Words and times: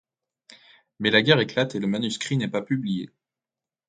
Mais 0.97 1.11
la 1.11 1.21
guerre 1.21 1.41
éclate 1.41 1.75
et 1.75 1.79
le 1.79 1.85
manuscrit 1.85 2.35
n'est 2.35 2.47
pas 2.47 2.63
publié. 2.63 3.11